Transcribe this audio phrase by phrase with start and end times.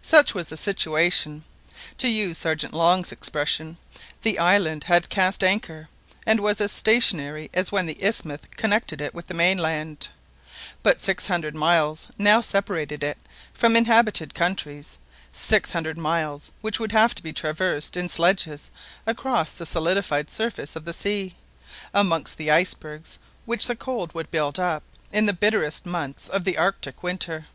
[0.00, 1.42] Such was the situation.
[1.98, 3.78] To use Sergeant Long's expression,
[4.22, 5.88] the island had "cast anchor,"
[6.24, 10.06] and was as stationary as when the isthmus connected it with the mainland.
[10.84, 13.18] But six hundred miles now separated it
[13.54, 15.00] from inhabited countries,
[15.32, 18.70] six hundred miles which would have to be traversed in sledges
[19.04, 21.34] across the solidified surface of the sea,
[21.92, 26.56] amongst the icebergs which the cold would build up, in the bitterest months of the
[26.56, 27.46] Arctic winter.